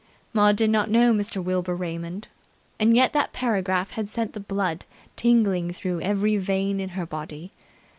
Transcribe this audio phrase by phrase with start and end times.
[0.33, 1.43] Maud did not know Mr.
[1.43, 2.27] Wilbur Raymond,
[2.79, 4.83] and yet that paragraph had sent the blood
[5.15, 7.51] tingling through every vein in her body.